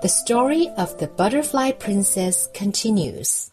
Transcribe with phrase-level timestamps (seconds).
[0.00, 3.50] The story of the butterfly princess continues.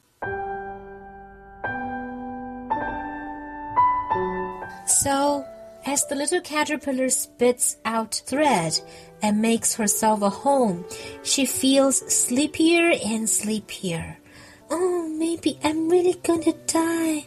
[4.86, 5.44] So,
[5.88, 8.80] as the little caterpillar spits out thread
[9.24, 10.86] and makes herself a home,
[11.24, 14.20] she feels sleepier and sleepier.
[14.70, 17.26] Oh, maybe I'm really gonna die.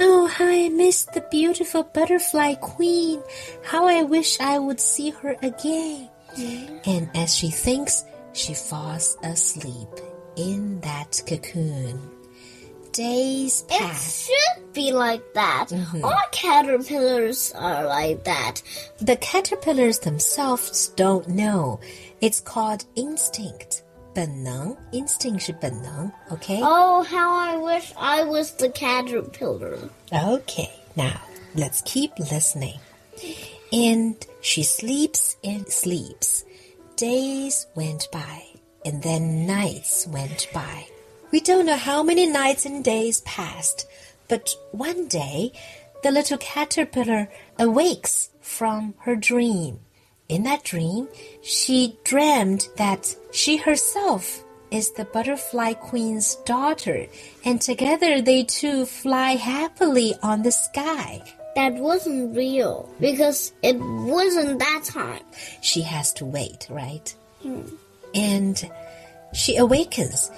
[0.00, 3.22] Oh, how I miss the beautiful butterfly queen.
[3.62, 6.10] How I wish I would see her again.
[6.36, 6.90] Mm-hmm.
[6.90, 8.04] And as she thinks,
[8.35, 9.89] she falls asleep
[10.35, 11.99] in that cocoon.
[12.91, 14.25] Days It pass.
[14.27, 15.67] should be like that.
[16.03, 18.61] All caterpillars are like that.
[18.97, 21.79] The caterpillars themselves don't know.
[22.19, 23.83] It's called instinct.
[24.13, 26.59] 本能 instinct 是本能 okay?
[26.61, 29.77] Oh, how I wish I was the caterpillar.
[30.11, 31.21] Okay, now
[31.55, 32.77] let's keep listening.
[33.71, 36.43] And she sleeps and sleeps.
[36.96, 38.42] Days went by,
[38.82, 40.86] and then nights went by.
[41.30, 43.86] We don't know how many nights and days passed,
[44.28, 45.52] but one day
[46.02, 49.80] the little caterpillar awakes from her dream.
[50.30, 51.08] In that dream,
[51.42, 57.08] she dreamed that she herself is the butterfly queen's daughter,
[57.44, 61.22] and together they two fly happily on the sky.
[61.56, 65.22] That wasn't real because it wasn't that time.
[65.62, 67.14] She has to wait, right?
[68.14, 68.70] And
[69.32, 70.30] she awakens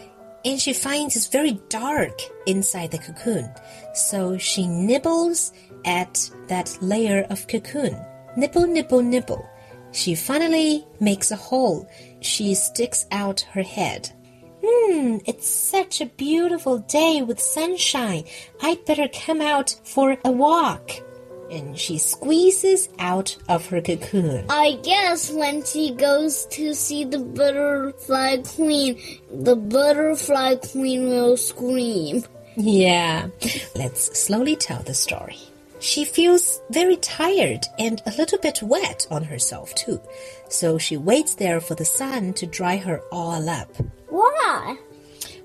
[0.45, 3.51] and she finds it's very dark inside the cocoon.
[3.95, 5.53] So she nibbles
[5.85, 7.97] at that layer of cocoon.
[8.37, 9.45] Nibble, nibble, nibble.
[9.91, 11.91] She finally makes a hole.
[12.21, 14.13] She sticks out her head.
[14.65, 18.25] Hmm, it's such a beautiful day with sunshine.
[18.63, 20.93] I'd better come out for a walk.
[21.51, 24.45] And she squeezes out of her cocoon.
[24.51, 32.25] I guess when she goes to see the butterfly queen, the butterfly queen will scream.
[32.57, 33.29] Yeah.
[33.75, 35.39] Let's slowly tell the story.
[35.81, 40.01] She feels very tired and a little bit wet on herself, too.
[40.49, 43.71] So she waits there for the sun to dry her all up.
[44.09, 44.77] Why?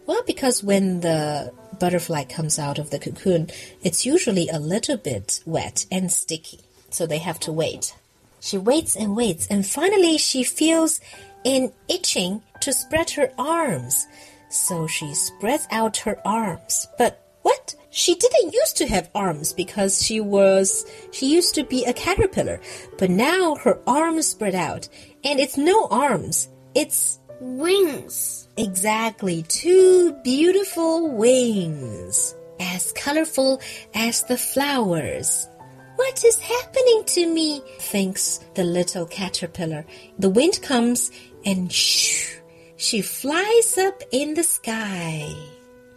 [0.05, 3.49] Well, because when the butterfly comes out of the cocoon,
[3.81, 6.61] it's usually a little bit wet and sticky.
[6.91, 7.93] So they have to wait.
[8.39, 11.01] She waits and waits, and finally she feels
[11.43, 14.07] an itching to spread her arms.
[14.47, 16.87] So she spreads out her arms.
[16.97, 17.75] But what?
[17.89, 22.61] She didn't used to have arms because she was, she used to be a caterpillar.
[22.97, 24.87] But now her arms spread out,
[25.25, 26.47] and it's no arms.
[26.75, 28.47] It's Wings.
[28.55, 33.61] Exactly, two beautiful wings, as colorful
[33.93, 35.49] as the flowers.
[35.97, 37.61] What is happening to me?
[37.79, 39.85] thinks the little caterpillar.
[40.17, 41.11] The wind comes
[41.45, 42.39] and shoo,
[42.77, 45.35] she flies up in the sky.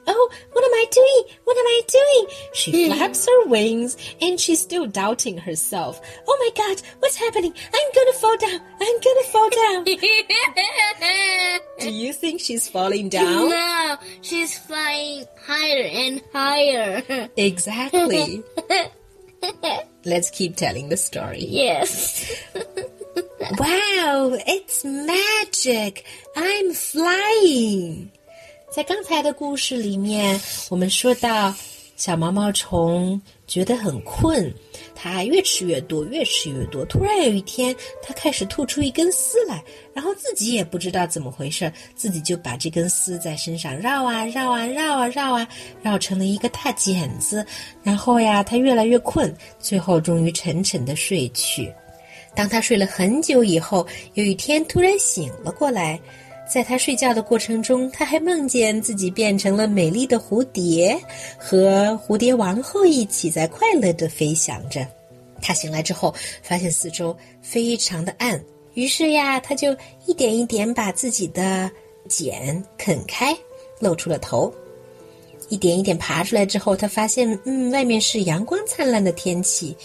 [0.06, 1.36] Oh, what am I doing?
[1.44, 2.36] What am I doing?
[2.54, 2.92] She hmm.
[2.94, 6.00] flaps her wings and she's still doubting herself.
[6.28, 7.52] Oh my god, what's happening?
[7.74, 8.60] I'm gonna fall down.
[8.80, 9.84] I'm gonna fall down.
[11.80, 13.50] Do you think she's falling down?
[13.50, 17.02] no, she's flying higher and higher.
[17.36, 18.42] Exactly.
[20.04, 21.44] Let's keep telling the story.
[21.44, 22.32] yes.
[23.58, 26.04] Wow, it's magic!
[26.34, 28.10] I'm flying.
[28.76, 30.38] 在刚才的故事里面，
[30.68, 31.54] 我们说到
[31.96, 34.52] 小毛毛虫觉得很困，
[34.94, 36.84] 它越吃越多，越吃越多。
[36.84, 45.48] 突然有一天，它开始吐出一根丝来，然后自己也不知道怎么回事，自己就把这根丝在身上绕啊绕啊绕啊绕啊，
[45.80, 47.46] 绕成了一个大茧子。
[47.82, 51.72] 然后呀，它越来越困，最后终于沉沉的睡去。
[52.34, 55.98] 当他睡了很久以后，有一天突然醒了过来，
[56.48, 60.98] 在他睡觉的过程中，他还梦见自己变成了美丽的蝴蝶，
[61.36, 64.86] 和蝴蝶王后一起在快乐地飞翔着。
[65.42, 68.42] 他醒来之后，发现四周非常的暗，
[68.74, 69.76] 于是呀，他就
[70.06, 71.70] 一点一点把自己的
[72.08, 73.36] 茧啃开，
[73.80, 74.52] 露出了头。
[75.48, 79.76] 一点一点爬出来之后，他发现，嗯，外面是阳光灿烂的天气。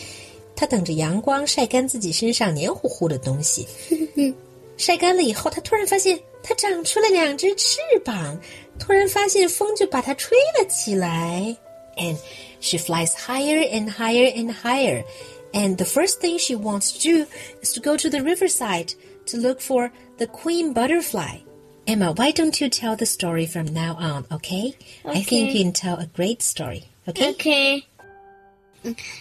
[0.56, 3.66] 他等着阳光晒干自己身上黏糊糊的东西，
[4.81, 8.38] 晒干了以后，他突然发现他长出了两只翅膀，
[8.79, 11.56] 突然发现风就把它吹了起来。
[11.97, 12.19] And
[12.61, 15.05] she flies higher and higher and higher.
[15.53, 17.26] And the first thing she wants to do
[17.62, 18.93] is to go to the riverside
[19.26, 21.38] to look for the queen butterfly.
[21.87, 24.75] Emma, why don't you tell the story from now on, okay?
[25.05, 25.37] I think Okay.
[25.38, 27.31] you can tell a great story, okay?
[27.31, 27.87] Okay.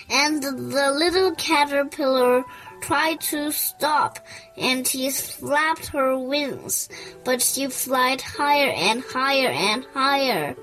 [0.09, 2.43] And the little caterpillar
[2.80, 4.18] tried to stop,
[4.56, 6.88] and he flapped her wings,
[7.24, 10.56] but she flied higher and higher and higher.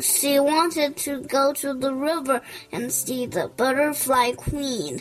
[0.00, 2.40] She wanted to go to the river
[2.72, 5.00] and see the butterfly queen.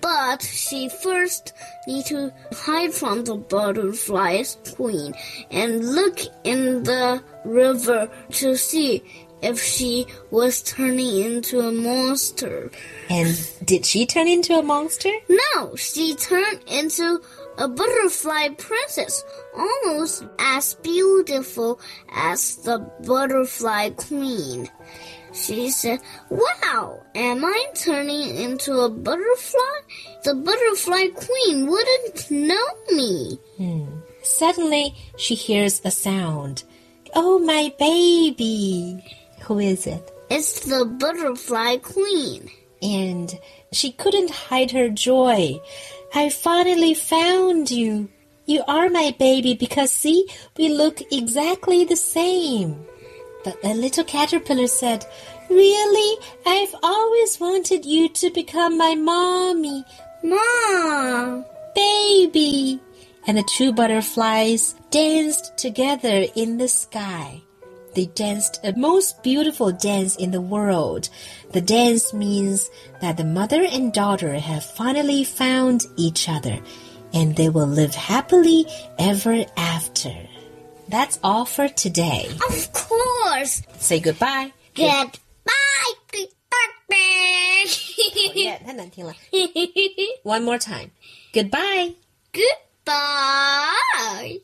[0.00, 1.54] But she first
[1.86, 4.44] need to hide from the butterfly
[4.76, 5.14] queen
[5.50, 9.02] and look in the river to see
[9.44, 12.70] if she was turning into a monster.
[13.10, 15.12] And did she turn into a monster?
[15.28, 17.20] No, she turned into
[17.58, 19.22] a butterfly princess,
[19.54, 21.78] almost as beautiful
[22.12, 24.68] as the butterfly queen.
[25.34, 26.00] She said,
[26.30, 29.76] Wow, am I turning into a butterfly?
[30.24, 33.38] The butterfly queen wouldn't know me.
[33.58, 33.84] Hmm.
[34.22, 36.62] Suddenly, she hears a sound.
[37.14, 39.04] Oh, my baby.
[39.46, 40.10] Who is it?
[40.30, 42.50] It's the butterfly queen.
[42.82, 43.38] And
[43.72, 45.60] she couldn't hide her joy.
[46.14, 48.08] I finally found you.
[48.46, 52.86] You are my baby because see, we look exactly the same.
[53.44, 55.04] But the little caterpillar said,
[55.50, 56.18] Really?
[56.46, 59.84] I've always wanted you to become my mommy.
[60.22, 61.44] Mom!
[61.74, 62.80] Baby!
[63.26, 67.42] And the two butterflies danced together in the sky
[67.94, 71.08] they danced the most beautiful dance in the world.
[71.52, 72.70] The dance means
[73.00, 76.58] that the mother and daughter have finally found each other
[77.12, 78.66] and they will live happily
[78.98, 80.14] ever after.
[80.88, 82.28] That's all for today.
[82.48, 83.62] Of course.
[83.78, 84.52] Say goodbye.
[84.74, 85.10] Goodbye.
[85.56, 85.94] Oh,
[90.22, 90.90] One more time.
[91.32, 91.94] Goodbye.
[92.32, 94.38] Goodbye.